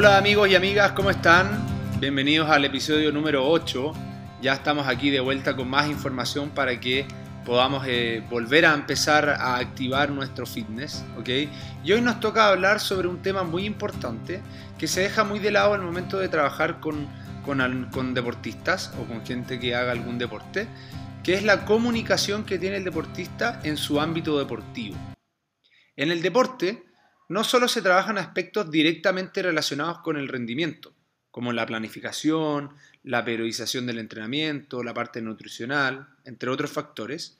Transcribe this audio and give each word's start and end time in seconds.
Hola 0.00 0.16
amigos 0.16 0.48
y 0.48 0.54
amigas, 0.54 0.92
¿cómo 0.92 1.10
están? 1.10 1.48
Bienvenidos 1.98 2.48
al 2.48 2.64
episodio 2.64 3.10
número 3.10 3.44
8. 3.50 3.92
Ya 4.40 4.52
estamos 4.52 4.86
aquí 4.86 5.10
de 5.10 5.18
vuelta 5.18 5.56
con 5.56 5.68
más 5.68 5.88
información 5.88 6.50
para 6.50 6.78
que 6.78 7.04
podamos 7.44 7.84
eh, 7.84 8.22
volver 8.30 8.64
a 8.64 8.74
empezar 8.74 9.28
a 9.28 9.56
activar 9.56 10.10
nuestro 10.10 10.46
fitness, 10.46 11.04
¿ok? 11.18 11.28
Y 11.82 11.90
hoy 11.90 12.00
nos 12.00 12.20
toca 12.20 12.46
hablar 12.46 12.78
sobre 12.78 13.08
un 13.08 13.22
tema 13.22 13.42
muy 13.42 13.64
importante 13.64 14.40
que 14.78 14.86
se 14.86 15.00
deja 15.00 15.24
muy 15.24 15.40
de 15.40 15.50
lado 15.50 15.74
al 15.74 15.82
momento 15.82 16.20
de 16.20 16.28
trabajar 16.28 16.78
con, 16.78 17.08
con 17.44 18.14
deportistas 18.14 18.94
o 19.00 19.04
con 19.04 19.26
gente 19.26 19.58
que 19.58 19.74
haga 19.74 19.90
algún 19.90 20.16
deporte, 20.16 20.68
que 21.24 21.34
es 21.34 21.42
la 21.42 21.64
comunicación 21.64 22.44
que 22.44 22.60
tiene 22.60 22.76
el 22.76 22.84
deportista 22.84 23.58
en 23.64 23.76
su 23.76 24.00
ámbito 24.00 24.38
deportivo. 24.38 24.96
En 25.96 26.12
el 26.12 26.22
deporte 26.22 26.87
no 27.28 27.44
solo 27.44 27.68
se 27.68 27.82
trabajan 27.82 28.18
aspectos 28.18 28.70
directamente 28.70 29.42
relacionados 29.42 29.98
con 29.98 30.16
el 30.16 30.28
rendimiento, 30.28 30.94
como 31.30 31.52
la 31.52 31.66
planificación, 31.66 32.70
la 33.04 33.24
periodización 33.24 33.86
del 33.86 33.98
entrenamiento, 33.98 34.82
la 34.82 34.94
parte 34.94 35.20
nutricional, 35.20 36.08
entre 36.24 36.50
otros 36.50 36.70
factores, 36.70 37.36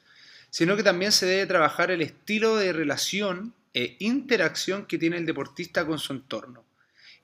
sino 0.51 0.77
que 0.77 0.83
también 0.83 1.13
se 1.13 1.27
debe 1.27 1.47
trabajar 1.47 1.91
el 1.91 2.03
estilo 2.03 2.57
de 2.57 2.73
relación 2.73 3.55
e 3.75 3.97
interacción 3.99 4.87
que 4.87 4.99
tiene 4.99 5.17
el 5.17 5.27
deportista 5.27 5.87
con 5.87 5.99
su 5.99 6.13
entorno. 6.13 6.65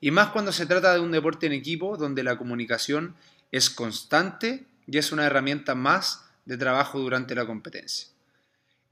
Y 0.01 0.11
más 0.11 0.29
cuando 0.29 0.51
se 0.51 0.65
trata 0.65 0.93
de 0.93 0.99
un 0.99 1.11
deporte 1.11 1.45
en 1.45 1.53
equipo 1.53 1.97
donde 1.97 2.23
la 2.23 2.37
comunicación 2.37 3.15
es 3.51 3.69
constante 3.69 4.65
y 4.87 4.97
es 4.97 5.11
una 5.11 5.25
herramienta 5.25 5.75
más 5.75 6.25
de 6.45 6.57
trabajo 6.57 6.99
durante 6.99 7.35
la 7.35 7.45
competencia. 7.45 8.14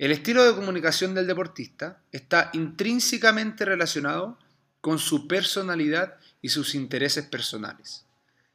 El 0.03 0.11
estilo 0.11 0.43
de 0.43 0.53
comunicación 0.53 1.15
del 1.15 1.27
deportista 1.27 2.01
está 2.11 2.49
intrínsecamente 2.51 3.63
relacionado 3.63 4.37
con 4.81 4.99
su 4.99 5.29
personalidad 5.29 6.15
y 6.41 6.49
sus 6.49 6.75
intereses 6.75 7.23
personales. 7.23 8.03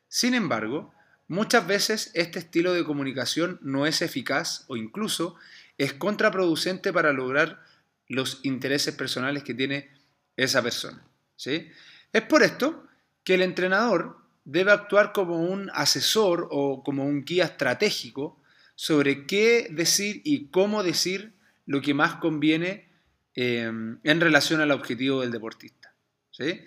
Sin 0.09 0.34
embargo, 0.34 0.92
muchas 1.27 1.67
veces 1.67 2.11
este 2.12 2.41
estilo 2.41 2.75
de 2.75 2.84
comunicación 2.84 3.59
no 3.62 3.87
es 3.87 4.03
eficaz 4.03 4.67
o 4.67 4.77
incluso 4.77 5.37
es 5.78 5.95
contraproducente 5.95 6.92
para 6.92 7.14
lograr 7.14 7.65
los 8.09 8.41
intereses 8.42 8.94
personales 8.94 9.42
que 9.42 9.55
tiene 9.55 9.89
esa 10.37 10.62
persona. 10.62 11.03
Es 11.47 12.22
por 12.28 12.42
esto 12.42 12.87
que 13.25 13.37
el 13.37 13.41
entrenador 13.41 14.19
debe 14.44 14.72
actuar 14.72 15.15
como 15.15 15.41
un 15.41 15.70
asesor 15.72 16.47
o 16.50 16.84
como 16.84 17.06
un 17.06 17.25
guía 17.25 17.47
estratégico 17.47 18.39
sobre 18.75 19.25
qué 19.27 19.69
decir 19.70 20.20
y 20.27 20.48
cómo 20.48 20.83
decir 20.83 21.38
lo 21.69 21.83
que 21.83 21.92
más 21.92 22.14
conviene 22.14 22.88
eh, 23.34 23.70
en 24.02 24.20
relación 24.20 24.62
al 24.62 24.70
objetivo 24.70 25.20
del 25.20 25.30
deportista. 25.30 25.94
¿sí? 26.30 26.64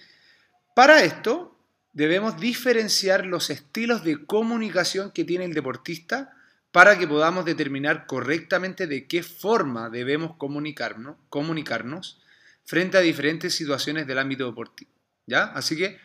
Para 0.76 1.04
esto 1.04 1.58
debemos 1.92 2.40
diferenciar 2.40 3.26
los 3.26 3.50
estilos 3.50 4.04
de 4.04 4.26
comunicación 4.26 5.12
que 5.12 5.26
tiene 5.26 5.46
el 5.46 5.56
deportista 5.56 6.38
para 6.72 7.00
que 7.00 7.08
podamos 7.08 7.46
determinar 7.46 8.06
correctamente 8.06 8.86
de 8.86 9.08
qué 9.08 9.24
forma 9.24 9.90
debemos 9.90 10.38
comunicarnos, 10.38 11.18
comunicarnos 11.30 12.22
frente 12.64 13.00
a 13.00 13.02
diferentes 13.02 13.56
situaciones 13.56 14.06
del 14.06 14.20
ámbito 14.20 14.46
deportivo. 14.46 14.92
¿Ya? 15.26 15.46
Así 15.46 15.76
que 15.76 16.00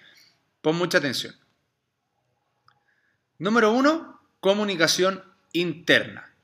pon 0.63 0.77
mucha 0.77 0.99
atención. 0.99 1.37
Número 3.39 3.73
uno, 3.73 4.23
comunicación 4.41 5.23
interna. 5.53 6.35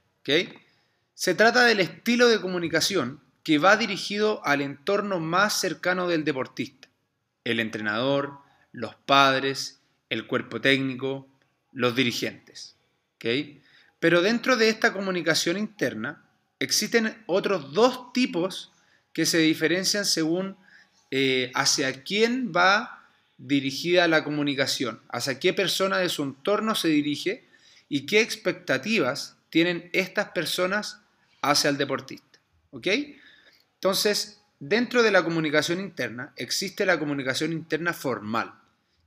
Se 1.15 1.35
trata 1.35 1.65
del 1.65 1.81
estilo 1.81 2.29
de 2.29 2.41
comunicación 2.41 3.21
que 3.43 3.59
va 3.59 3.77
dirigido 3.77 4.45
al 4.45 4.61
entorno 4.61 5.21
más 5.21 5.59
cercano 5.61 6.09
del 6.09 6.25
deportista, 6.25 6.89
el 7.45 7.61
entrenador, 7.61 8.39
los 8.73 8.95
padres, 8.95 9.81
el 10.09 10.27
cuerpo 10.27 10.61
técnico, 10.61 11.29
los 11.73 11.95
dirigentes. 11.95 12.77
Pero 14.01 14.23
dentro 14.23 14.57
de 14.57 14.69
esta 14.69 14.93
comunicación 14.93 15.57
interna 15.57 16.25
existen 16.59 17.23
otros 17.27 17.73
dos 17.73 18.13
tipos 18.13 18.73
que 19.13 19.27
se 19.27 19.39
diferencian 19.39 20.05
según 20.05 20.57
eh, 21.11 21.53
hacia 21.55 22.03
quién 22.03 22.53
va 22.55 23.07
dirigida 23.39 24.09
la 24.09 24.25
comunicación, 24.25 25.01
hacia 25.09 25.39
qué 25.39 25.53
persona 25.53 25.99
de 25.99 26.09
su 26.09 26.23
entorno 26.23 26.75
se 26.75 26.89
dirige 26.89 27.45
y 27.89 28.07
qué 28.07 28.21
expectativas 28.21 29.37
tienen 29.51 29.91
estas 29.93 30.31
personas 30.31 31.02
hacia 31.43 31.71
el 31.71 31.77
deportista. 31.77 32.41
¿Ok? 32.71 32.87
Entonces, 33.75 34.41
dentro 34.61 35.03
de 35.03 35.11
la 35.11 35.25
comunicación 35.25 35.81
interna 35.81 36.33
existe 36.37 36.87
la 36.87 36.99
comunicación 36.99 37.53
interna 37.53 37.93
formal, 37.93 38.55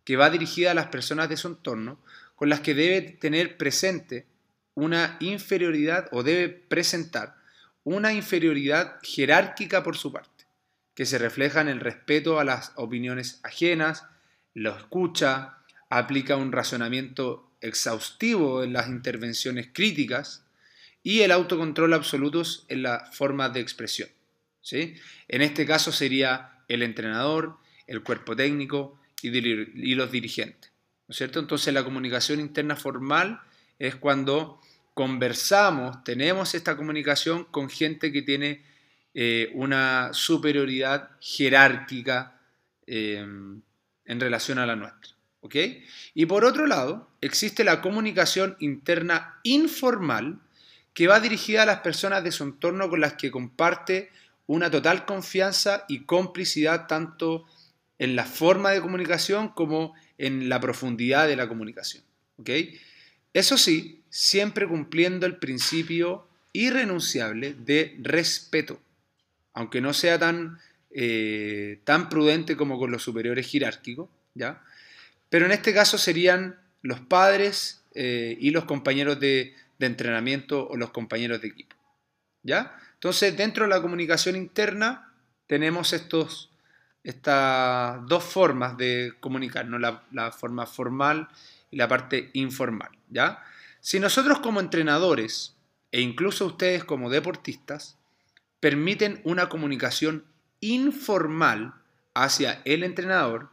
que 0.03 0.17
va 0.17 0.29
dirigida 0.29 0.71
a 0.71 0.75
las 0.75 0.87
personas 0.87 1.29
de 1.29 1.37
su 1.37 1.47
entorno, 1.47 1.99
con 2.35 2.49
las 2.49 2.59
que 2.59 2.75
debe 2.75 3.01
tener 3.01 3.57
presente 3.57 4.27
una 4.75 5.17
inferioridad 5.21 6.09
o 6.11 6.21
debe 6.21 6.49
presentar 6.49 7.37
una 7.83 8.13
inferioridad 8.13 8.99
jerárquica 9.01 9.83
por 9.83 9.95
su 9.95 10.11
parte, 10.11 10.45
que 10.93 11.05
se 11.05 11.17
refleja 11.17 11.61
en 11.61 11.69
el 11.69 11.79
respeto 11.79 12.39
a 12.39 12.43
las 12.43 12.73
opiniones 12.75 13.39
ajenas, 13.43 14.05
lo 14.53 14.75
escucha, 14.75 15.59
aplica 15.89 16.35
un 16.35 16.51
razonamiento 16.51 17.51
exhaustivo 17.61 18.63
en 18.63 18.73
las 18.73 18.87
intervenciones 18.87 19.69
críticas 19.71 20.44
y 21.05 21.21
el 21.21 21.31
autocontrol 21.31 21.93
absoluto 21.93 22.41
en 22.67 22.81
la 22.81 23.05
forma 23.11 23.47
de 23.49 23.59
expresión. 23.59 24.09
¿sí? 24.59 24.95
En 25.27 25.43
este 25.43 25.63
caso 25.67 25.91
sería 25.91 26.63
el 26.67 26.81
entrenador, 26.81 27.59
el 27.85 28.01
cuerpo 28.01 28.35
técnico 28.35 28.99
y, 29.21 29.29
los 29.93 30.11
dirigentes. 30.11 30.71
¿no 31.07 31.11
es 31.11 31.17
cierto? 31.17 31.39
Entonces 31.39 31.71
la 31.75 31.83
comunicación 31.83 32.39
interna 32.39 32.75
formal 32.75 33.39
es 33.77 33.95
cuando 33.95 34.59
conversamos, 34.95 36.03
tenemos 36.03 36.55
esta 36.55 36.75
comunicación 36.75 37.43
con 37.45 37.69
gente 37.69 38.11
que 38.11 38.23
tiene 38.23 38.63
eh, 39.13 39.51
una 39.53 40.09
superioridad 40.11 41.11
jerárquica 41.21 42.41
eh, 42.87 43.19
en 43.19 44.19
relación 44.19 44.57
a 44.57 44.65
la 44.65 44.75
nuestra. 44.75 45.15
Y 46.13 46.25
por 46.25 46.45
otro 46.45 46.65
lado, 46.65 47.09
existe 47.21 47.63
la 47.63 47.81
comunicación 47.81 48.55
interna 48.59 49.39
informal 49.43 50.39
que 50.95 51.07
va 51.07 51.19
dirigida 51.19 51.63
a 51.63 51.65
las 51.67 51.81
personas 51.81 52.23
de 52.23 52.31
su 52.31 52.43
entorno 52.45 52.89
con 52.89 53.01
las 53.01 53.13
que 53.13 53.29
comparte 53.29 54.09
una 54.47 54.71
total 54.71 55.05
confianza 55.05 55.83
y 55.89 56.05
complicidad 56.05 56.87
tanto 56.87 57.45
en 57.99 58.15
la 58.15 58.23
forma 58.23 58.71
de 58.71 58.81
comunicación 58.81 59.49
como 59.49 59.93
en 60.17 60.47
la 60.47 60.59
profundidad 60.61 61.27
de 61.27 61.35
la 61.35 61.49
comunicación. 61.49 62.01
Eso 63.33 63.57
sí, 63.57 64.03
siempre 64.09 64.67
cumpliendo 64.67 65.25
el 65.25 65.35
principio 65.35 66.29
irrenunciable 66.53 67.53
de 67.53 67.97
respeto, 68.01 68.79
aunque 69.53 69.81
no 69.81 69.93
sea 69.93 70.17
tan, 70.17 70.59
eh, 70.91 71.79
tan 71.83 72.07
prudente 72.07 72.55
como 72.55 72.79
con 72.79 72.91
los 72.91 73.03
superiores 73.03 73.51
jerárquicos, 73.51 74.07
¿ya? 74.33 74.63
Pero 75.27 75.45
en 75.45 75.51
este 75.51 75.73
caso 75.73 75.97
serían 75.97 76.57
los 76.81 77.01
padres 77.01 77.81
eh, 77.93 78.37
y 78.39 78.51
los 78.51 78.63
compañeros 78.63 79.19
de, 79.19 79.55
de 79.79 79.87
entrenamiento 79.87 80.67
o 80.67 80.77
los 80.77 80.91
compañeros 80.91 81.41
de 81.41 81.47
equipo. 81.47 81.75
¿Ya? 82.43 82.77
Entonces, 82.93 83.35
dentro 83.35 83.63
de 83.63 83.69
la 83.69 83.81
comunicación 83.81 84.35
interna 84.35 85.11
tenemos 85.47 85.93
estos, 85.93 86.51
estas 87.03 88.05
dos 88.07 88.23
formas 88.23 88.77
de 88.77 89.13
comunicarnos, 89.19 89.79
la, 89.79 90.03
la, 90.11 90.31
forma 90.31 90.65
formal 90.65 91.27
y 91.71 91.77
la 91.77 91.87
parte 91.87 92.29
informal. 92.33 92.91
¿ya? 93.09 93.43
Si 93.79 93.99
nosotros 93.99 94.39
como 94.39 94.59
entrenadores 94.59 95.55
e 95.91 96.01
incluso 96.01 96.45
ustedes 96.45 96.83
como 96.83 97.09
deportistas 97.09 97.97
permiten 98.59 99.21
una 99.23 99.49
comunicación 99.49 100.25
informal 100.59 101.73
hacia 102.13 102.61
el 102.65 102.83
entrenador, 102.83 103.49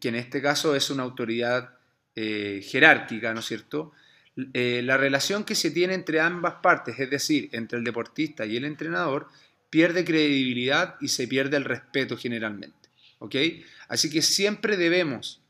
que 0.00 0.08
en 0.08 0.14
este 0.14 0.40
caso 0.40 0.74
es 0.74 0.90
una 0.90 1.02
autoridad 1.02 1.74
eh, 2.14 2.64
jerárquica, 2.66 3.34
¿no 3.34 3.40
es 3.40 3.46
cierto? 3.46 3.92
Eh, 4.54 4.80
la 4.82 4.96
relación 4.96 5.44
que 5.44 5.54
se 5.54 5.70
tiene 5.70 5.94
entre 5.94 6.20
ambas 6.20 6.54
partes, 6.62 6.98
es 6.98 7.10
decir, 7.10 7.50
entre 7.52 7.78
el 7.78 7.84
deportista 7.84 8.46
y 8.46 8.56
el 8.56 8.64
entrenador, 8.64 9.28
pierde 9.70 10.04
credibilidad 10.04 10.96
y 11.00 11.08
se 11.08 11.28
pierde 11.28 11.56
el 11.56 11.64
respeto 11.64 12.16
generalmente. 12.16 12.82
Así 13.88 14.10
que 14.10 14.22
siempre 14.22 14.76
debemos, 14.76 15.40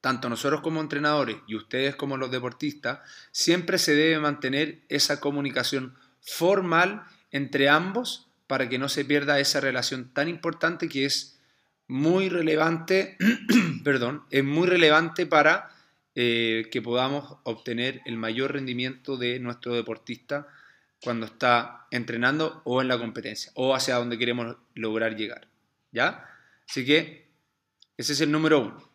tanto 0.00 0.28
nosotros 0.28 0.60
como 0.62 0.80
entrenadores 0.80 1.36
y 1.46 1.54
ustedes 1.54 1.94
como 1.96 2.16
los 2.16 2.30
deportistas, 2.30 3.00
siempre 3.32 3.78
se 3.78 3.94
debe 3.94 4.18
mantener 4.18 4.80
esa 4.88 5.20
comunicación 5.20 5.94
formal 6.20 7.04
entre 7.30 7.68
ambos 7.68 8.28
para 8.46 8.68
que 8.68 8.78
no 8.78 8.88
se 8.88 9.04
pierda 9.04 9.40
esa 9.40 9.60
relación 9.60 10.10
tan 10.12 10.28
importante 10.28 10.88
que 10.88 11.04
es 11.04 11.38
muy 11.88 12.28
relevante, 12.28 13.16
perdón, 13.84 14.24
es 14.30 14.44
muy 14.44 14.66
relevante 14.66 15.26
para 15.26 15.75
eh, 16.16 16.68
que 16.72 16.82
podamos 16.82 17.36
obtener 17.44 18.00
el 18.06 18.16
mayor 18.16 18.54
rendimiento 18.54 19.16
de 19.16 19.38
nuestro 19.38 19.74
deportista 19.74 20.48
cuando 21.02 21.26
está 21.26 21.86
entrenando 21.90 22.62
o 22.64 22.80
en 22.82 22.88
la 22.88 22.98
competencia 22.98 23.52
o 23.54 23.74
hacia 23.74 23.96
donde 23.96 24.18
queremos 24.18 24.56
lograr 24.74 25.14
llegar. 25.14 25.46
¿Ya? 25.92 26.28
Así 26.68 26.84
que 26.84 27.28
ese 27.96 28.14
es 28.14 28.20
el 28.20 28.32
número 28.32 28.60
uno. 28.60 28.90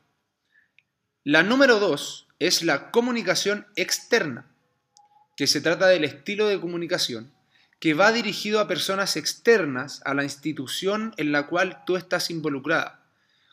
La 1.24 1.44
número 1.44 1.80
dos 1.80 2.28
es 2.40 2.64
la 2.64 2.92
comunicación 2.92 3.68
externa, 3.76 4.48
que 5.38 5.48
se 5.48 5.62
trata 5.62 5.88
del 5.88 6.04
estilo 6.04 6.48
de 6.48 6.60
comunicación 6.60 7.32
que 7.82 7.96
va 7.96 8.12
dirigido 8.12 8.60
a 8.60 8.68
personas 8.68 9.18
externas 9.18 10.04
a 10.06 10.14
la 10.14 10.24
institución 10.24 11.16
en 11.18 11.32
la 11.32 11.48
cual 11.48 11.84
tú 11.88 11.98
estás 11.98 12.30
involucrada, 12.30 13.04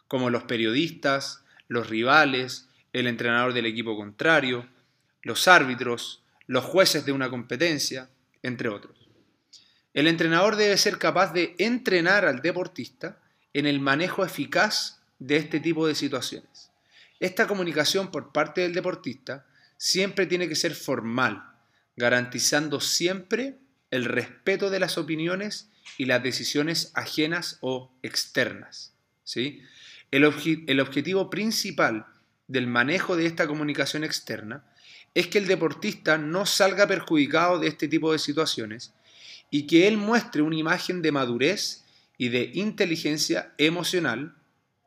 como 0.07 0.29
los 0.29 0.43
periodistas, 0.43 1.45
los 1.67 1.89
rivales, 1.89 2.68
el 2.93 3.07
entrenador 3.07 3.53
del 3.53 3.67
equipo 3.67 3.97
contrario, 3.97 4.69
los 5.23 5.49
árbitros, 5.49 6.23
los 6.47 6.65
jueces 6.65 7.05
de 7.05 7.13
una 7.13 7.31
competencia, 7.31 8.09
entre 8.43 8.69
otros. 8.69 9.09
El 9.95 10.07
entrenador 10.07 10.57
debe 10.57 10.77
ser 10.77 10.99
capaz 10.99 11.33
de 11.33 11.55
entrenar 11.59 12.25
al 12.25 12.41
deportista 12.41 13.21
en 13.53 13.67
el 13.67 13.81
manejo 13.81 14.25
eficaz 14.25 15.01
de 15.19 15.37
este 15.37 15.61
tipo 15.61 15.87
de 15.87 15.95
situaciones. 15.95 16.71
Esta 17.21 17.47
comunicación 17.47 18.11
por 18.11 18.33
parte 18.33 18.61
del 18.61 18.75
deportista 18.75 19.47
siempre 19.77 20.27
tiene 20.27 20.49
que 20.49 20.55
ser 20.55 20.75
formal, 20.75 21.43
garantizando 21.97 22.81
siempre 22.81 23.57
el 23.91 24.05
respeto 24.05 24.71
de 24.71 24.81
las 24.81 24.99
opiniones 24.99 25.69
y 25.97 26.05
las 26.05 26.23
decisiones 26.23 26.93
ajenas 26.95 27.59
o 27.61 27.91
externas. 28.03 28.93
¿sí? 29.25 29.63
El, 30.11 30.33
el 30.67 30.81
objetivo 30.81 31.31
principal 31.31 32.07
del 32.49 32.67
manejo 32.67 33.17
de 33.17 33.27
esta 33.27 33.47
comunicación 33.47 34.05
externa 34.05 34.65
es 35.15 35.29
que 35.29 35.39
el 35.39 35.47
deportista 35.47 36.19
no 36.19 36.47
salga 36.47 36.87
perjudicado 36.87 37.59
de 37.59 37.69
este 37.69 37.89
tipo 37.89 38.13
de 38.13 38.19
situaciones 38.19 38.93
y 39.51 39.67
que 39.67 39.87
él 39.87 39.97
muestre 39.97 40.43
una 40.43 40.57
imagen 40.57 41.01
de 41.01 41.13
madurez 41.13 41.85
y 42.17 42.29
de 42.29 42.51
inteligencia 42.55 43.53
emocional 43.59 44.35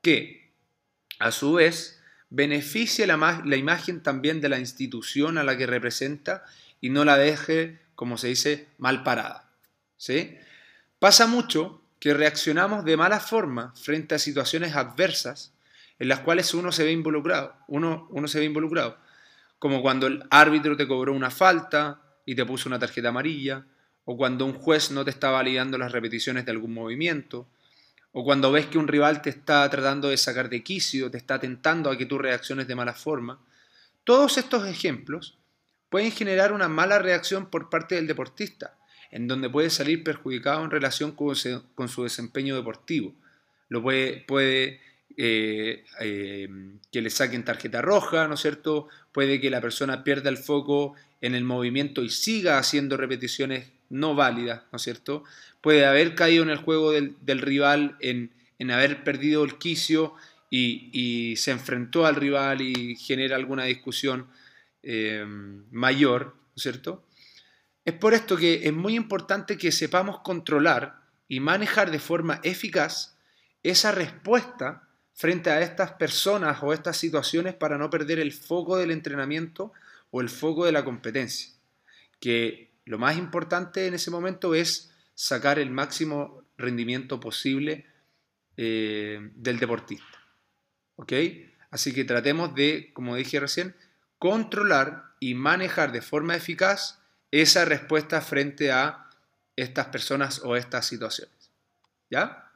que, 0.01 0.51
a 1.19 1.31
su 1.31 1.53
vez, 1.53 2.01
beneficie 2.29 3.07
la, 3.07 3.41
la, 3.45 3.55
imagen 3.55 4.03
también 4.03 4.41
de 4.41 4.49
la 4.49 4.59
institución 4.59 5.37
a 5.37 5.43
la 5.43 5.57
que 5.57 5.65
representa 5.65 6.43
y 6.81 6.89
no 6.89 7.05
la 7.05 7.17
deje 7.17 7.79
como 8.01 8.17
se 8.17 8.29
dice, 8.29 8.67
mal 8.79 9.03
parada. 9.03 9.47
¿sí? 9.95 10.35
Pasa 10.97 11.27
mucho 11.27 11.83
que 11.99 12.15
reaccionamos 12.15 12.83
de 12.83 12.97
mala 12.97 13.19
forma 13.19 13.75
frente 13.75 14.15
a 14.15 14.17
situaciones 14.17 14.75
adversas 14.75 15.53
en 16.01 16.07
las 16.07 16.21
cuales 16.21 16.51
uno 16.55 16.71
se 16.71 16.83
ve 16.83 16.91
involucrado, 16.91 17.53
uno, 17.67 18.07
uno 18.09 18.27
se 18.27 18.39
ve 18.39 18.45
involucrado, 18.45 18.97
como 19.59 19.83
cuando 19.83 20.07
el 20.07 20.23
árbitro 20.31 20.75
te 20.75 20.87
cobró 20.87 21.13
una 21.13 21.29
falta 21.29 22.01
y 22.25 22.33
te 22.33 22.43
puso 22.43 22.67
una 22.67 22.79
tarjeta 22.79 23.09
amarilla, 23.09 23.67
o 24.05 24.17
cuando 24.17 24.47
un 24.47 24.53
juez 24.53 24.89
no 24.89 25.05
te 25.05 25.11
está 25.11 25.29
validando 25.29 25.77
las 25.77 25.91
repeticiones 25.91 26.43
de 26.43 26.53
algún 26.53 26.73
movimiento, 26.73 27.47
o 28.13 28.23
cuando 28.23 28.51
ves 28.51 28.65
que 28.65 28.79
un 28.79 28.87
rival 28.87 29.21
te 29.21 29.29
está 29.29 29.69
tratando 29.69 30.09
de 30.09 30.17
sacar 30.17 30.49
de 30.49 30.63
quicio, 30.63 31.11
te 31.11 31.19
está 31.19 31.37
tentando 31.37 31.91
a 31.91 31.97
que 31.99 32.07
tú 32.07 32.17
reacciones 32.17 32.65
de 32.65 32.73
mala 32.73 32.95
forma. 32.95 33.39
Todos 34.03 34.39
estos 34.39 34.65
ejemplos 34.65 35.37
pueden 35.91 36.11
generar 36.11 36.51
una 36.51 36.67
mala 36.67 36.97
reacción 36.97 37.45
por 37.45 37.69
parte 37.69 37.93
del 37.93 38.07
deportista, 38.07 38.75
en 39.11 39.27
donde 39.27 39.51
puede 39.51 39.69
salir 39.69 40.03
perjudicado 40.03 40.65
en 40.65 40.71
relación 40.71 41.11
con, 41.11 41.35
su 41.35 42.03
desempeño 42.03 42.55
deportivo. 42.55 43.13
Lo 43.69 43.83
puede, 43.83 44.21
puede 44.27 44.81
eh, 45.17 45.85
eh, 45.99 46.49
que 46.91 47.01
le 47.01 47.09
saquen 47.09 47.43
tarjeta 47.45 47.81
roja, 47.81 48.27
¿no 48.27 48.35
es 48.35 48.41
cierto? 48.41 48.87
Puede 49.11 49.39
que 49.39 49.49
la 49.49 49.61
persona 49.61 50.03
pierda 50.03 50.29
el 50.29 50.37
foco 50.37 50.95
en 51.21 51.35
el 51.35 51.43
movimiento 51.43 52.03
y 52.03 52.09
siga 52.09 52.57
haciendo 52.57 52.97
repeticiones 52.97 53.69
no 53.89 54.15
válidas, 54.15 54.63
¿no 54.71 54.77
es 54.77 54.81
cierto? 54.81 55.23
Puede 55.61 55.85
haber 55.85 56.15
caído 56.15 56.43
en 56.43 56.49
el 56.49 56.57
juego 56.57 56.91
del, 56.91 57.39
rival, 57.39 57.97
en, 57.99 58.31
haber 58.71 59.03
perdido 59.03 59.43
el 59.43 59.57
quicio 59.57 60.15
y, 60.49 60.89
y 60.93 61.35
se 61.35 61.51
enfrentó 61.51 62.05
al 62.05 62.15
rival 62.15 62.61
y 62.61 62.95
genera 62.95 63.35
alguna 63.35 63.65
discusión 63.65 64.27
eh, 64.83 65.23
mayor, 65.69 66.35
¿cierto? 66.55 67.05
Es 67.85 67.93
por 67.93 68.13
esto 68.13 68.35
que 68.35 68.67
es 68.67 68.73
muy 68.73 68.95
importante 68.95 69.57
que 69.57 69.71
sepamos 69.71 70.19
controlar 70.21 71.01
y 71.27 71.39
manejar 71.39 71.91
de 71.91 71.99
forma 71.99 72.39
eficaz 72.43 73.15
esa 73.63 73.91
respuesta 73.91 74.87
frente 75.21 75.51
a 75.51 75.61
estas 75.61 75.91
personas 75.91 76.63
o 76.63 76.73
estas 76.73 76.97
situaciones 76.97 77.53
para 77.53 77.77
no 77.77 77.91
perder 77.91 78.17
el 78.17 78.31
foco 78.31 78.75
del 78.75 78.89
entrenamiento 78.89 79.71
o 80.09 80.19
el 80.19 80.29
foco 80.29 80.65
de 80.65 80.71
la 80.71 80.83
competencia. 80.83 81.51
Que 82.19 82.71
lo 82.85 82.97
más 82.97 83.17
importante 83.17 83.85
en 83.85 83.93
ese 83.93 84.09
momento 84.09 84.55
es 84.55 84.91
sacar 85.13 85.59
el 85.59 85.69
máximo 85.69 86.43
rendimiento 86.57 87.19
posible 87.19 87.85
eh, 88.57 89.29
del 89.35 89.59
deportista. 89.59 90.25
¿Ok? 90.95 91.13
Así 91.69 91.93
que 91.93 92.03
tratemos 92.03 92.55
de, 92.55 92.89
como 92.91 93.15
dije 93.15 93.39
recién, 93.39 93.75
controlar 94.17 95.13
y 95.19 95.35
manejar 95.35 95.91
de 95.91 96.01
forma 96.01 96.35
eficaz 96.35 96.97
esa 97.29 97.63
respuesta 97.65 98.21
frente 98.21 98.71
a 98.71 99.07
estas 99.55 99.85
personas 99.89 100.41
o 100.43 100.55
estas 100.55 100.87
situaciones. 100.87 101.51
¿Ya? 102.09 102.50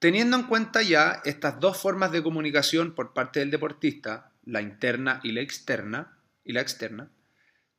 Teniendo 0.00 0.36
en 0.38 0.44
cuenta 0.44 0.82
ya 0.82 1.20
estas 1.24 1.60
dos 1.60 1.76
formas 1.76 2.10
de 2.10 2.22
comunicación 2.22 2.94
por 2.94 3.12
parte 3.12 3.40
del 3.40 3.50
deportista, 3.50 4.32
la 4.44 4.62
interna 4.62 5.20
y 5.22 5.32
la 5.32 5.42
externa, 5.42 6.18
y 6.42 6.54
la 6.54 6.62
externa, 6.62 7.10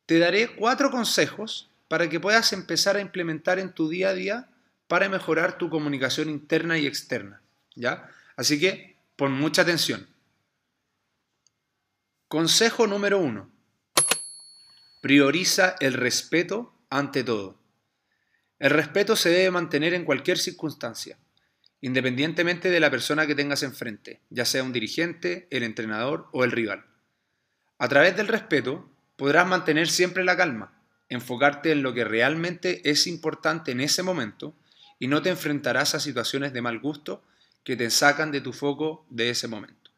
te 0.06 0.20
daré 0.20 0.56
cuatro 0.56 0.92
consejos 0.92 1.72
para 1.88 2.10
que 2.10 2.20
puedas 2.20 2.54
empezar 2.54 2.96
a 2.96 3.02
implementar 3.02 3.58
en 3.58 3.74
tu 3.74 3.90
día 3.90 4.10
a 4.10 4.14
día 4.14 4.50
para 4.88 5.10
mejorar 5.10 5.58
tu 5.58 5.70
comunicación 5.70 6.30
interna 6.30 6.78
y 6.78 6.86
externa, 6.86 7.42
¿ya? 7.76 8.08
Así 8.36 8.60
que 8.60 8.98
pon 9.16 9.34
mucha 9.34 9.64
atención. 9.64 10.08
Consejo 12.28 12.86
número 12.86 13.18
uno. 13.18 13.50
Prioriza 15.02 15.76
el 15.80 15.94
respeto 15.94 16.74
ante 16.92 17.24
todo. 17.24 17.58
El 18.60 18.70
respeto 18.70 19.16
se 19.16 19.30
debe 19.30 19.50
mantener 19.50 19.96
en 19.96 20.06
cualquier 20.06 20.38
circunstancia, 20.38 21.18
independientemente 21.82 22.70
de 22.70 22.80
la 22.80 22.92
persona 22.92 23.28
que 23.28 23.36
tengas 23.36 23.64
enfrente, 23.64 24.22
ya 24.30 24.46
sea 24.46 24.64
un 24.64 24.72
dirigente, 24.72 25.48
el 25.50 25.64
entrenador 25.64 26.30
o 26.32 26.44
el 26.44 26.52
rival. 26.52 26.86
A 27.80 27.88
través 27.90 28.16
del 28.16 28.28
respeto 28.28 28.90
podrás 29.18 29.48
mantener 29.48 29.90
siempre 29.90 30.24
la 30.24 30.38
calma, 30.38 30.80
enfocarte 31.10 31.72
en 31.72 31.82
lo 31.82 31.94
que 31.94 32.06
realmente 32.06 32.90
es 32.90 33.08
importante 33.08 33.72
en 33.72 33.82
ese 33.82 34.04
momento 34.04 34.56
y 35.00 35.08
no 35.08 35.24
te 35.24 35.30
enfrentarás 35.30 35.96
a 35.96 36.00
situaciones 36.00 36.54
de 36.54 36.62
mal 36.62 36.80
gusto 36.80 37.24
que 37.64 37.76
te 37.76 37.90
sacan 37.90 38.32
de 38.32 38.42
tu 38.42 38.54
foco 38.54 39.06
de 39.10 39.32
ese 39.32 39.48
momento. 39.48 39.92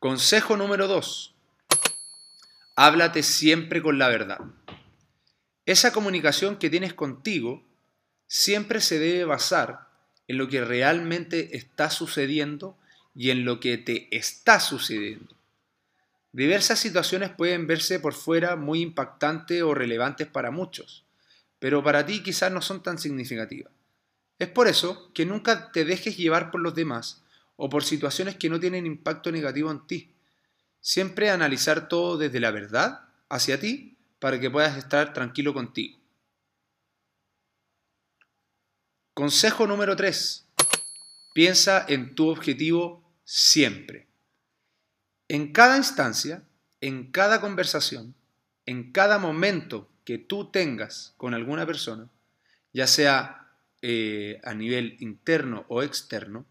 Consejo 0.00 0.56
número 0.56 0.88
2. 0.88 1.34
Háblate 2.74 3.22
siempre 3.22 3.82
con 3.82 3.98
la 3.98 4.08
verdad. 4.08 4.40
Esa 5.64 5.92
comunicación 5.92 6.56
que 6.56 6.70
tienes 6.70 6.92
contigo 6.92 7.64
siempre 8.34 8.80
se 8.80 8.98
debe 8.98 9.26
basar 9.26 9.88
en 10.26 10.38
lo 10.38 10.48
que 10.48 10.64
realmente 10.64 11.54
está 11.54 11.90
sucediendo 11.90 12.78
y 13.14 13.28
en 13.28 13.44
lo 13.44 13.60
que 13.60 13.76
te 13.76 14.08
está 14.10 14.58
sucediendo. 14.58 15.34
Diversas 16.32 16.78
situaciones 16.78 17.28
pueden 17.28 17.66
verse 17.66 18.00
por 18.00 18.14
fuera 18.14 18.56
muy 18.56 18.80
impactantes 18.80 19.62
o 19.62 19.74
relevantes 19.74 20.28
para 20.28 20.50
muchos, 20.50 21.04
pero 21.58 21.84
para 21.84 22.06
ti 22.06 22.22
quizás 22.22 22.50
no 22.50 22.62
son 22.62 22.82
tan 22.82 22.96
significativas. 22.96 23.70
Es 24.38 24.48
por 24.48 24.66
eso 24.66 25.12
que 25.12 25.26
nunca 25.26 25.70
te 25.70 25.84
dejes 25.84 26.16
llevar 26.16 26.50
por 26.50 26.62
los 26.62 26.74
demás 26.74 27.22
o 27.56 27.68
por 27.68 27.84
situaciones 27.84 28.36
que 28.36 28.48
no 28.48 28.58
tienen 28.58 28.86
impacto 28.86 29.30
negativo 29.30 29.70
en 29.70 29.86
ti. 29.86 30.10
Siempre 30.80 31.28
analizar 31.28 31.86
todo 31.86 32.16
desde 32.16 32.40
la 32.40 32.50
verdad 32.50 33.02
hacia 33.28 33.60
ti 33.60 33.98
para 34.18 34.40
que 34.40 34.50
puedas 34.50 34.78
estar 34.78 35.12
tranquilo 35.12 35.52
contigo. 35.52 36.01
Consejo 39.14 39.66
número 39.66 39.94
3. 39.94 40.46
Piensa 41.34 41.84
en 41.86 42.14
tu 42.14 42.30
objetivo 42.30 43.04
siempre. 43.26 44.06
En 45.28 45.52
cada 45.52 45.76
instancia, 45.76 46.42
en 46.80 47.12
cada 47.12 47.42
conversación, 47.42 48.14
en 48.64 48.90
cada 48.90 49.18
momento 49.18 49.86
que 50.06 50.16
tú 50.16 50.50
tengas 50.50 51.12
con 51.18 51.34
alguna 51.34 51.66
persona, 51.66 52.08
ya 52.72 52.86
sea 52.86 53.50
eh, 53.82 54.40
a 54.44 54.54
nivel 54.54 54.96
interno 55.00 55.66
o 55.68 55.82
externo, 55.82 56.46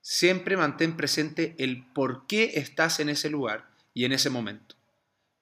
siempre 0.00 0.56
mantén 0.56 0.96
presente 0.96 1.56
el 1.58 1.84
por 1.86 2.28
qué 2.28 2.52
estás 2.54 3.00
en 3.00 3.08
ese 3.08 3.30
lugar 3.30 3.68
y 3.94 4.04
en 4.04 4.12
ese 4.12 4.30
momento. 4.30 4.76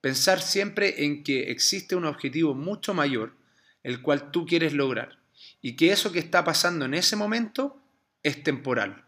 Pensar 0.01 0.41
siempre 0.41 1.05
en 1.05 1.25
que 1.25 1.51
existe 1.51 1.95
un 1.95 2.07
objetivo 2.07 2.55
mucho 2.55 2.95
mayor, 2.95 3.35
el 3.83 4.01
cual 4.01 4.31
tú 4.31 4.47
quieres 4.47 4.73
lograr, 4.73 5.19
y 5.65 5.77
que 5.77 5.93
eso 5.93 6.13
que 6.13 6.19
está 6.19 6.45
pasando 6.45 6.85
en 6.85 6.93
ese 6.93 7.17
momento 7.17 7.81
es 8.23 8.43
temporal. 8.43 9.07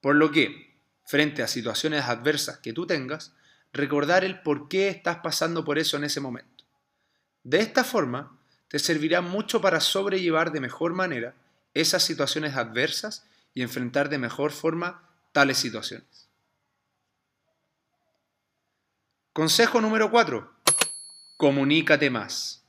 Por 0.00 0.14
lo 0.16 0.30
que, 0.30 0.78
frente 1.04 1.42
a 1.42 1.46
situaciones 1.46 2.04
adversas 2.04 2.56
que 2.56 2.72
tú 2.72 2.86
tengas, 2.86 3.34
recordar 3.70 4.24
el 4.24 4.40
por 4.40 4.70
qué 4.70 4.88
estás 4.88 5.18
pasando 5.18 5.62
por 5.62 5.78
eso 5.78 5.98
en 5.98 6.04
ese 6.04 6.20
momento. 6.20 6.64
De 7.44 7.60
esta 7.60 7.84
forma, 7.84 8.38
te 8.68 8.78
servirá 8.78 9.20
mucho 9.20 9.60
para 9.60 9.80
sobrellevar 9.80 10.52
de 10.52 10.60
mejor 10.60 10.94
manera 10.94 11.34
esas 11.74 12.02
situaciones 12.02 12.56
adversas 12.56 13.26
y 13.52 13.60
enfrentar 13.60 14.08
de 14.08 14.16
mejor 14.16 14.52
forma 14.52 15.06
tales 15.32 15.58
situaciones. 15.58 16.30
Consejo 19.34 19.82
número 19.82 20.10
4. 20.10 20.50
Comunícate 21.36 22.08
más. 22.08 22.64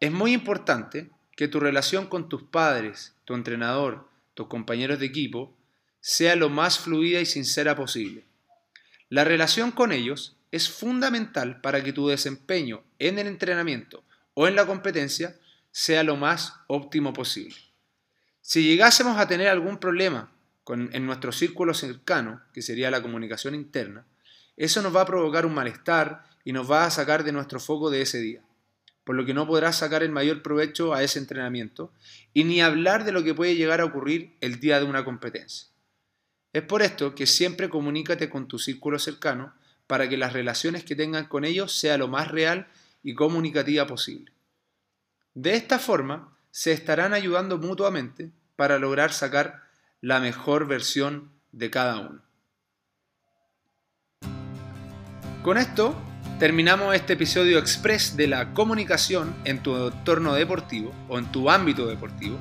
Es 0.00 0.12
muy 0.12 0.34
importante 0.34 1.13
que 1.36 1.48
tu 1.48 1.60
relación 1.60 2.06
con 2.06 2.28
tus 2.28 2.42
padres, 2.42 3.14
tu 3.24 3.34
entrenador, 3.34 4.08
tus 4.34 4.46
compañeros 4.48 4.98
de 4.98 5.06
equipo, 5.06 5.54
sea 6.00 6.36
lo 6.36 6.48
más 6.48 6.78
fluida 6.78 7.20
y 7.20 7.26
sincera 7.26 7.74
posible. 7.74 8.24
La 9.08 9.24
relación 9.24 9.70
con 9.70 9.92
ellos 9.92 10.36
es 10.50 10.68
fundamental 10.68 11.60
para 11.60 11.82
que 11.82 11.92
tu 11.92 12.08
desempeño 12.08 12.84
en 12.98 13.18
el 13.18 13.26
entrenamiento 13.26 14.04
o 14.34 14.46
en 14.46 14.54
la 14.54 14.66
competencia 14.66 15.36
sea 15.72 16.04
lo 16.04 16.16
más 16.16 16.54
óptimo 16.68 17.12
posible. 17.12 17.56
Si 18.40 18.62
llegásemos 18.62 19.18
a 19.18 19.26
tener 19.26 19.48
algún 19.48 19.78
problema 19.78 20.30
en 20.68 21.06
nuestro 21.06 21.32
círculo 21.32 21.74
cercano, 21.74 22.42
que 22.52 22.62
sería 22.62 22.90
la 22.90 23.02
comunicación 23.02 23.54
interna, 23.54 24.04
eso 24.56 24.82
nos 24.82 24.94
va 24.94 25.02
a 25.02 25.06
provocar 25.06 25.46
un 25.46 25.54
malestar 25.54 26.24
y 26.44 26.52
nos 26.52 26.70
va 26.70 26.84
a 26.84 26.90
sacar 26.90 27.24
de 27.24 27.32
nuestro 27.32 27.58
foco 27.58 27.90
de 27.90 28.02
ese 28.02 28.20
día, 28.20 28.42
por 29.04 29.14
lo 29.14 29.24
que 29.24 29.34
no 29.34 29.46
podrás 29.46 29.78
sacar 29.78 30.02
el 30.02 30.10
mayor 30.10 30.42
provecho 30.42 30.94
a 30.94 31.02
ese 31.02 31.18
entrenamiento 31.18 31.92
y 32.32 32.44
ni 32.44 32.60
hablar 32.60 33.04
de 33.04 33.12
lo 33.12 33.22
que 33.22 33.34
puede 33.34 33.54
llegar 33.54 33.80
a 33.80 33.84
ocurrir 33.84 34.36
el 34.40 34.60
día 34.60 34.80
de 34.80 34.86
una 34.86 35.04
competencia. 35.04 35.68
Es 36.52 36.62
por 36.62 36.82
esto 36.82 37.14
que 37.14 37.26
siempre 37.26 37.68
comunícate 37.68 38.30
con 38.30 38.48
tu 38.48 38.58
círculo 38.58 38.98
cercano 38.98 39.54
para 39.86 40.08
que 40.08 40.16
las 40.16 40.32
relaciones 40.32 40.84
que 40.84 40.96
tengan 40.96 41.26
con 41.26 41.44
ellos 41.44 41.72
sea 41.72 41.98
lo 41.98 42.08
más 42.08 42.30
real 42.30 42.68
y 43.02 43.14
comunicativa 43.14 43.86
posible. 43.86 44.32
De 45.34 45.54
esta 45.54 45.78
forma, 45.78 46.38
se 46.50 46.72
estarán 46.72 47.12
ayudando 47.12 47.58
mutuamente 47.58 48.30
para 48.56 48.78
lograr 48.78 49.12
sacar 49.12 49.64
la 50.00 50.20
mejor 50.20 50.66
versión 50.66 51.32
de 51.50 51.70
cada 51.70 51.98
uno. 51.98 52.22
Con 55.42 55.58
esto 55.58 55.94
terminamos 56.38 56.94
este 56.94 57.12
episodio 57.12 57.58
express 57.58 58.16
de 58.16 58.26
la 58.26 58.52
comunicación 58.54 59.34
en 59.44 59.60
tu 59.60 59.76
entorno 59.86 60.34
deportivo 60.34 60.92
o 61.08 61.18
en 61.18 61.26
tu 61.26 61.48
ámbito 61.48 61.86
deportivo. 61.86 62.38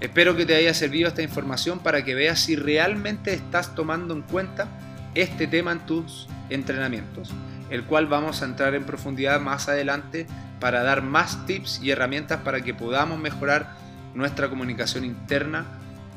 Espero 0.00 0.36
que 0.36 0.46
te 0.46 0.54
haya 0.54 0.74
servido 0.74 1.08
esta 1.08 1.22
información 1.22 1.78
para 1.78 2.04
que 2.04 2.14
veas 2.14 2.40
si 2.40 2.56
realmente 2.56 3.32
estás 3.32 3.74
tomando 3.74 4.14
en 4.14 4.22
cuenta 4.22 4.68
este 5.14 5.46
tema 5.46 5.72
en 5.72 5.80
tus 5.80 6.28
entrenamientos, 6.50 7.30
el 7.70 7.84
cual 7.84 8.06
vamos 8.06 8.42
a 8.42 8.44
entrar 8.44 8.74
en 8.74 8.84
profundidad 8.84 9.40
más 9.40 9.68
adelante 9.68 10.26
para 10.58 10.82
dar 10.82 11.02
más 11.02 11.46
tips 11.46 11.80
y 11.82 11.90
herramientas 11.90 12.40
para 12.42 12.60
que 12.60 12.74
podamos 12.74 13.18
mejorar 13.18 13.74
nuestra 14.14 14.48
comunicación 14.48 15.04
interna 15.04 15.66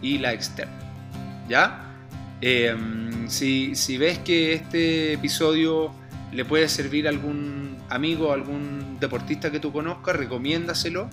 y 0.02 0.18
la 0.18 0.34
externa. 0.34 0.74
¿Ya? 1.48 1.86
Em, 2.42 3.30
si, 3.30 3.76
si 3.76 3.98
ves 3.98 4.20
que 4.20 4.54
este 4.54 5.14
episodio 5.14 5.94
le 6.34 6.46
puede 6.46 6.68
servir 6.68 7.08
a 7.08 7.10
algún 7.10 7.78
amigo, 7.90 8.34
algún 8.34 8.98
deportista 9.00 9.52
que 9.52 9.60
tú 9.60 9.72
conozcas, 9.72 10.16
recomiéndaselo. 10.16 11.10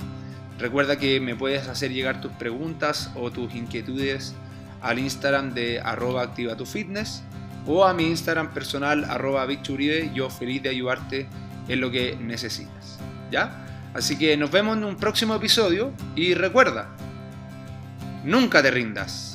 Recuerda 0.58 0.98
que 0.98 1.20
me 1.20 1.34
puedes 1.36 1.68
hacer 1.68 1.92
llegar 1.92 2.20
tus 2.20 2.32
preguntas 2.32 3.10
o 3.14 3.30
tus 3.30 3.54
inquietudes 3.54 4.34
al 4.80 4.98
Instagram 4.98 5.54
de 5.54 5.80
arroba 5.80 6.22
activa 6.22 6.56
tu 6.56 6.66
fitness 6.66 7.22
o 7.66 7.84
a 7.84 7.92
mi 7.92 8.04
Instagram 8.04 8.52
personal 8.52 9.04
arroba 9.04 9.46
yo 10.14 10.30
feliz 10.30 10.62
de 10.62 10.68
ayudarte 10.70 11.28
en 11.68 11.80
lo 11.80 11.90
que 11.90 12.16
necesitas. 12.16 12.98
¿Ya? 13.30 13.66
Así 13.94 14.18
que 14.18 14.36
nos 14.36 14.50
vemos 14.50 14.76
en 14.76 14.84
un 14.84 14.96
próximo 14.96 15.34
episodio 15.34 15.92
y 16.16 16.34
recuerda, 16.34 16.88
nunca 18.24 18.62
te 18.62 18.70
rindas. 18.70 19.29